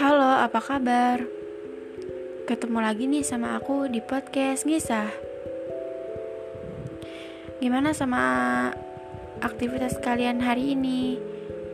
apa 0.00 0.64
kabar? 0.64 1.28
Ketemu 2.48 2.78
lagi 2.80 3.04
nih 3.04 3.20
sama 3.20 3.60
aku 3.60 3.84
di 3.84 4.00
podcast 4.00 4.64
Ngisah. 4.64 5.12
Gimana 7.60 7.92
sama 7.92 8.24
aktivitas 9.44 10.00
kalian 10.00 10.40
hari 10.40 10.72
ini? 10.72 11.20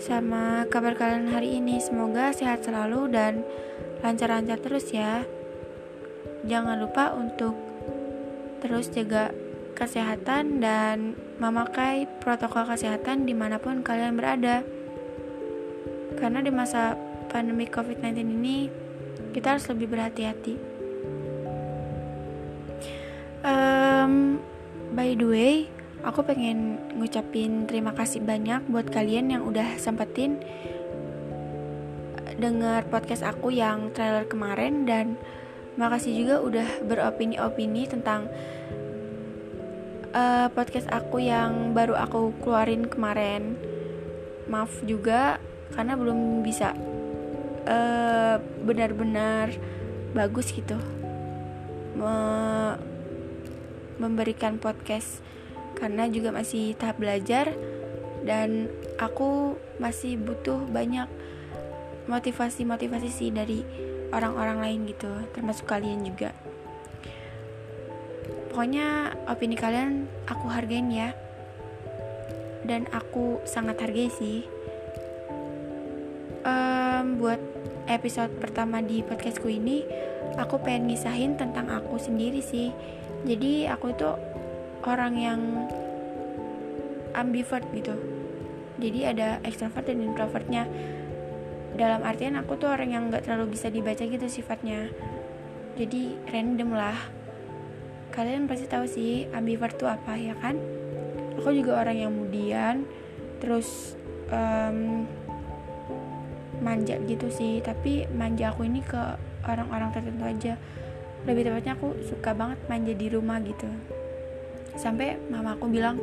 Sama 0.00 0.64
kabar 0.72 0.96
kalian 0.96 1.36
hari 1.36 1.60
ini? 1.60 1.76
Semoga 1.84 2.32
sehat 2.32 2.64
selalu 2.64 3.12
dan 3.12 3.44
lancar-lancar 4.00 4.56
terus 4.56 4.88
ya. 4.88 5.28
Jangan 6.48 6.80
lupa 6.80 7.12
untuk 7.12 7.52
terus 8.64 8.88
jaga 8.88 9.36
kesehatan 9.76 10.64
dan 10.64 11.12
memakai 11.36 12.08
protokol 12.24 12.72
kesehatan 12.72 13.28
di 13.28 13.36
mana 13.36 13.60
pun 13.60 13.84
kalian 13.84 14.16
berada. 14.16 14.64
Karena 16.18 16.40
di 16.40 16.50
masa 16.54 16.94
pandemi 17.28 17.66
COVID-19 17.66 18.14
ini 18.22 18.70
kita 19.34 19.58
harus 19.58 19.66
lebih 19.66 19.90
berhati-hati. 19.90 20.54
Um, 23.44 24.40
by 24.94 25.12
the 25.18 25.26
way, 25.26 25.54
aku 26.06 26.24
pengen 26.24 26.80
ngucapin 26.96 27.66
terima 27.66 27.92
kasih 27.92 28.22
banyak 28.22 28.64
buat 28.70 28.88
kalian 28.88 29.34
yang 29.34 29.42
udah 29.44 29.76
sempetin 29.76 30.40
dengar 32.34 32.82
podcast 32.90 33.22
aku 33.22 33.54
yang 33.54 33.94
trailer 33.94 34.26
kemarin 34.26 34.86
dan 34.88 35.14
makasih 35.78 36.14
juga 36.14 36.34
udah 36.42 36.68
beropini-opini 36.86 37.86
tentang 37.86 38.30
uh, 40.14 40.46
podcast 40.54 40.86
aku 40.90 41.22
yang 41.22 41.74
baru 41.74 41.98
aku 41.98 42.34
keluarin 42.42 42.86
kemarin. 42.86 43.58
Maaf 44.46 44.82
juga 44.86 45.40
karena 45.74 45.98
belum 45.98 46.46
bisa 46.46 46.72
eh, 47.66 48.36
benar-benar 48.62 49.52
bagus 50.14 50.54
gitu. 50.54 50.78
Me 51.98 52.14
memberikan 53.98 54.58
podcast. 54.58 55.22
Karena 55.74 56.06
juga 56.06 56.30
masih 56.30 56.78
tahap 56.78 57.02
belajar 57.02 57.50
dan 58.22 58.70
aku 58.96 59.58
masih 59.82 60.16
butuh 60.16 60.62
banyak 60.70 61.10
motivasi-motivasi 62.06 63.10
sih 63.10 63.30
dari 63.34 63.66
orang-orang 64.14 64.62
lain 64.62 64.80
gitu 64.86 65.10
termasuk 65.34 65.66
kalian 65.66 66.06
juga. 66.06 66.30
Pokoknya 68.54 69.18
opini 69.26 69.58
kalian 69.58 70.06
aku 70.30 70.46
hargain 70.46 70.88
ya. 70.94 71.10
Dan 72.64 72.88
aku 72.94 73.44
sangat 73.44 73.76
hargai 73.82 74.08
sih 74.08 74.46
um, 77.04 77.20
buat 77.20 77.36
episode 77.84 78.32
pertama 78.40 78.80
di 78.80 79.04
podcastku 79.04 79.44
ini 79.52 79.84
aku 80.40 80.56
pengen 80.64 80.88
ngisahin 80.88 81.36
tentang 81.36 81.68
aku 81.68 82.00
sendiri 82.00 82.40
sih. 82.40 82.72
Jadi 83.28 83.68
aku 83.68 83.92
itu 83.92 84.08
orang 84.88 85.14
yang 85.20 85.40
ambivert 87.12 87.68
gitu. 87.76 87.92
Jadi 88.80 89.00
ada 89.04 89.38
extrovert 89.44 89.84
dan 89.84 90.00
introvertnya. 90.00 90.64
Dalam 91.76 92.00
artian 92.08 92.40
aku 92.40 92.56
tuh 92.56 92.72
orang 92.72 92.88
yang 92.88 93.12
nggak 93.12 93.28
terlalu 93.28 93.52
bisa 93.52 93.68
dibaca 93.68 94.00
gitu 94.00 94.24
sifatnya. 94.24 94.88
Jadi 95.76 96.16
random 96.32 96.72
lah. 96.72 96.96
Kalian 98.16 98.48
pasti 98.48 98.64
tahu 98.64 98.88
sih 98.88 99.28
ambivert 99.28 99.76
tuh 99.76 99.92
apa 99.92 100.16
ya 100.16 100.32
kan? 100.40 100.56
Aku 101.36 101.52
juga 101.52 101.84
orang 101.84 101.96
yang 102.00 102.12
mudian. 102.14 102.88
Terus 103.42 103.98
um, 104.32 105.04
manja 106.64 106.96
gitu 107.04 107.28
sih. 107.28 107.60
Tapi 107.60 108.08
manja 108.08 108.56
aku 108.56 108.64
ini 108.64 108.80
ke 108.80 108.96
orang-orang 109.44 109.92
tertentu 109.92 110.24
aja. 110.24 110.54
Lebih 111.28 111.52
tepatnya 111.52 111.76
aku 111.76 111.92
suka 112.08 112.32
banget 112.32 112.58
manja 112.66 112.92
di 112.96 113.06
rumah 113.12 113.36
gitu. 113.44 113.68
Sampai 114.80 115.20
mama 115.28 115.54
aku 115.60 115.68
bilang 115.68 116.00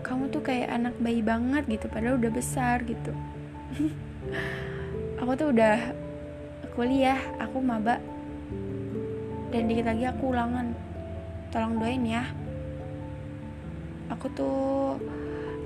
kamu 0.00 0.32
tuh 0.32 0.40
kayak 0.40 0.72
anak 0.72 0.94
bayi 0.96 1.20
banget 1.20 1.68
gitu 1.68 1.86
padahal 1.92 2.16
udah 2.16 2.32
besar 2.32 2.80
gitu. 2.88 3.12
Aku 5.20 5.34
tuh 5.34 5.50
udah 5.50 5.92
kuliah 6.78 7.18
aku 7.42 7.58
maba. 7.58 7.98
Dan 9.50 9.66
dikit 9.66 9.90
lagi 9.90 10.06
aku 10.06 10.30
ulangan 10.30 10.78
tolong 11.50 11.74
doain 11.82 12.06
ya. 12.06 12.22
Aku 14.14 14.30
tuh 14.30 14.94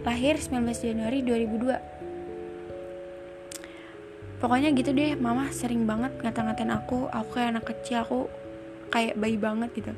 lahir 0.08 0.40
19 0.40 0.72
Januari 0.72 1.20
2002 1.20 1.91
pokoknya 4.42 4.74
gitu 4.74 4.90
deh 4.90 5.14
mama 5.14 5.54
sering 5.54 5.86
banget 5.86 6.10
ngata-ngatain 6.18 6.74
aku. 6.74 7.06
Aku 7.14 7.38
kayak 7.38 7.54
anak 7.54 7.64
kecil 7.70 8.02
aku 8.02 8.18
kayak 8.90 9.14
bayi 9.14 9.38
banget 9.38 9.70
gitu. 9.70 9.94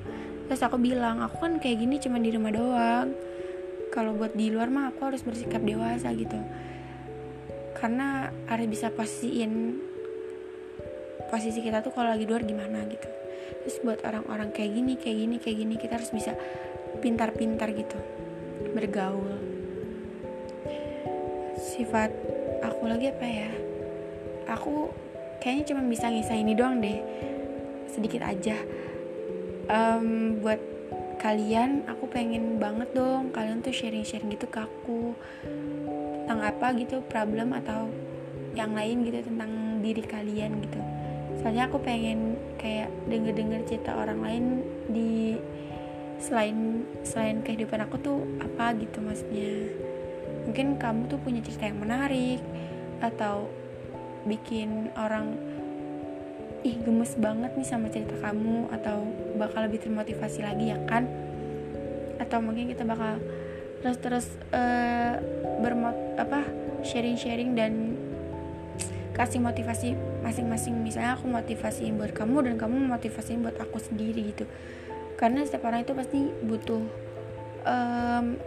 Terus 0.52 0.60
aku 0.60 0.76
bilang 0.76 1.24
aku 1.24 1.40
kan 1.40 1.56
kayak 1.56 1.80
gini 1.80 1.96
cuma 1.96 2.20
di 2.20 2.28
rumah 2.28 2.52
doang. 2.52 3.16
Kalau 3.88 4.12
buat 4.12 4.36
di 4.36 4.52
luar 4.52 4.68
mah 4.68 4.92
aku 4.92 5.08
harus 5.08 5.24
bersikap 5.24 5.64
dewasa 5.64 6.12
gitu. 6.12 6.36
Karena 7.72 8.28
harus 8.44 8.68
bisa 8.68 8.92
posisiin 8.92 9.80
posisi 11.32 11.64
kita 11.64 11.80
tuh 11.80 11.96
kalau 11.96 12.12
lagi 12.12 12.28
luar 12.28 12.44
gimana 12.44 12.84
gitu. 12.84 13.08
Terus 13.64 13.80
buat 13.80 14.04
orang-orang 14.04 14.52
kayak 14.52 14.70
gini 14.76 14.92
kayak 15.00 15.18
gini 15.24 15.36
kayak 15.40 15.56
gini 15.56 15.74
kita 15.80 15.96
harus 15.96 16.12
bisa 16.12 16.36
pintar-pintar 17.00 17.72
gitu 17.72 17.96
bergaul. 18.76 19.40
Sifat 21.56 22.12
aku 22.60 22.84
lagi 22.84 23.08
apa 23.08 23.24
ya 23.24 23.73
aku 24.48 24.90
kayaknya 25.40 25.74
cuma 25.74 25.82
bisa 25.84 26.08
ngisah 26.08 26.36
ini 26.36 26.52
doang 26.56 26.80
deh. 26.80 26.98
Sedikit 27.90 28.24
aja. 28.24 28.56
Um, 29.64 30.40
buat 30.44 30.60
kalian 31.20 31.88
aku 31.88 32.04
pengen 32.12 32.60
banget 32.60 32.92
dong 32.92 33.32
kalian 33.32 33.64
tuh 33.64 33.72
sharing-sharing 33.72 34.28
gitu 34.32 34.48
ke 34.48 34.60
aku. 34.60 35.16
Tentang 36.24 36.40
apa 36.40 36.72
gitu 36.76 37.04
problem 37.04 37.52
atau 37.52 37.88
yang 38.56 38.72
lain 38.72 39.04
gitu 39.04 39.20
tentang 39.24 39.82
diri 39.84 40.02
kalian 40.04 40.62
gitu. 40.64 40.80
Soalnya 41.42 41.68
aku 41.68 41.82
pengen 41.82 42.40
kayak 42.56 42.88
denger-denger 43.10 43.60
cerita 43.68 43.92
orang 43.92 44.20
lain 44.24 44.44
di 44.88 45.36
selain 46.22 46.88
selain 47.04 47.44
kehidupan 47.44 47.84
aku 47.84 48.00
tuh 48.00 48.18
apa 48.40 48.72
gitu 48.80 49.04
maksudnya. 49.04 49.68
Mungkin 50.48 50.80
kamu 50.80 51.08
tuh 51.08 51.20
punya 51.20 51.44
cerita 51.44 51.68
yang 51.68 51.80
menarik 51.84 52.40
atau 53.04 53.48
bikin 54.24 54.92
orang 54.96 55.36
ih 56.64 56.80
gemes 56.80 57.12
banget 57.20 57.52
nih 57.60 57.68
sama 57.68 57.92
cerita 57.92 58.16
kamu 58.24 58.72
atau 58.72 59.04
bakal 59.36 59.68
lebih 59.68 59.84
termotivasi 59.84 60.40
lagi 60.40 60.72
ya 60.72 60.80
kan? 60.88 61.04
Atau 62.16 62.40
mungkin 62.40 62.72
kita 62.72 62.88
bakal 62.88 63.20
terus 63.84 64.00
terus 64.00 64.26
uh, 64.56 65.20
bermot 65.60 66.16
apa 66.16 66.48
sharing 66.80 67.20
sharing 67.20 67.52
dan 67.52 68.00
kasih 69.12 69.44
motivasi 69.44 69.94
masing-masing. 70.24 70.80
Misalnya 70.80 71.20
aku 71.20 71.28
motivasi 71.28 71.92
buat 71.94 72.16
kamu 72.16 72.48
dan 72.50 72.54
kamu 72.56 72.90
motivasi 72.90 73.38
buat 73.44 73.60
aku 73.60 73.78
sendiri 73.78 74.32
gitu. 74.32 74.48
Karena 75.20 75.44
setiap 75.46 75.68
orang 75.68 75.86
itu 75.86 75.92
pasti 75.94 76.20
butuh 76.42 76.82
um, 77.68 78.40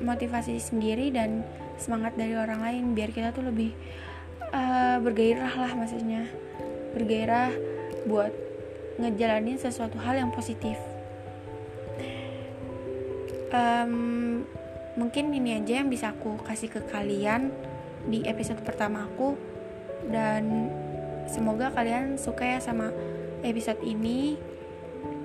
motivasi 0.00 0.56
sendiri 0.62 1.10
dan 1.10 1.44
semangat 1.76 2.16
dari 2.16 2.38
orang 2.38 2.62
lain. 2.64 2.84
Biar 2.96 3.12
kita 3.12 3.34
tuh 3.34 3.44
lebih 3.44 3.74
uh, 4.52 4.96
bergairah 5.02 5.52
lah 5.54 5.72
maksudnya. 5.74 6.28
Bergairah 6.96 7.52
buat 8.08 8.32
ngejalanin 8.98 9.60
sesuatu 9.60 9.96
hal 10.00 10.18
yang 10.18 10.30
positif. 10.34 10.76
Um, 13.48 14.44
mungkin 14.98 15.32
ini 15.32 15.56
aja 15.56 15.80
yang 15.80 15.88
bisa 15.88 16.12
aku 16.12 16.36
kasih 16.44 16.68
ke 16.68 16.84
kalian 16.90 17.54
di 18.08 18.24
episode 18.28 18.60
pertama 18.64 19.06
aku. 19.06 19.36
Dan 20.08 20.72
semoga 21.28 21.72
kalian 21.72 22.16
suka 22.16 22.44
ya 22.44 22.58
sama 22.60 22.92
episode 23.44 23.80
ini. 23.84 24.36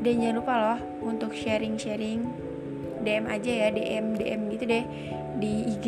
Dan 0.04 0.20
jangan 0.20 0.38
lupa 0.38 0.54
loh 0.60 0.80
untuk 1.02 1.32
sharing-sharing 1.32 2.22
DM 3.04 3.26
aja 3.28 3.52
ya 3.52 3.68
DM 3.70 4.16
DM 4.16 4.42
gitu 4.56 4.64
deh 4.64 4.84
di 5.38 5.54
IG 5.76 5.86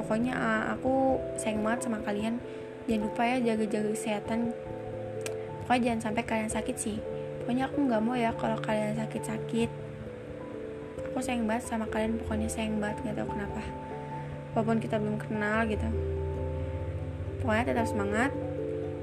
pokoknya 0.00 0.32
uh, 0.32 0.64
aku 0.72 1.20
sayang 1.36 1.60
banget 1.60 1.84
sama 1.84 2.00
kalian. 2.00 2.40
Jangan 2.88 3.02
lupa 3.06 3.22
ya 3.28 3.36
jaga-jaga 3.52 3.92
kesehatan. 3.92 4.56
Pokoknya 5.62 5.82
jangan 5.92 6.00
sampai 6.10 6.22
kalian 6.24 6.50
sakit 6.50 6.76
sih. 6.80 6.98
Pokoknya 7.44 7.68
aku 7.68 7.78
nggak 7.84 8.02
mau 8.02 8.16
ya 8.16 8.32
kalau 8.34 8.56
kalian 8.58 8.96
sakit-sakit. 8.96 9.70
Aku 11.12 11.18
sayang 11.20 11.44
banget 11.44 11.68
sama 11.68 11.84
kalian 11.86 12.16
pokoknya 12.18 12.48
sayang 12.48 12.80
banget 12.80 13.04
nggak 13.04 13.16
tahu 13.20 13.28
kenapa. 13.36 13.62
Walaupun 14.56 14.78
kita 14.82 14.96
belum 14.98 15.20
kenal 15.20 15.68
gitu. 15.68 15.88
Pokoknya 17.44 17.64
tetap 17.70 17.86
semangat 17.86 18.32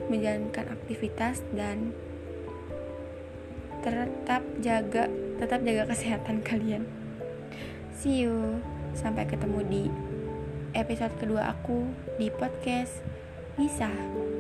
menjalankan 0.08 0.66
aktivitas 0.72 1.44
dan 1.52 1.92
tetap 3.84 4.44
jaga 4.60 5.08
tetap 5.38 5.60
jaga 5.64 5.84
kesehatan 5.88 6.44
kalian. 6.48 6.84
See 7.96 8.26
you. 8.26 8.60
Sampai 8.98 9.30
ketemu 9.30 9.60
di 9.70 9.84
episode 10.78 11.18
kedua 11.18 11.50
aku 11.58 11.90
di 12.22 12.30
podcast 12.30 13.02
Nisa. 13.58 14.37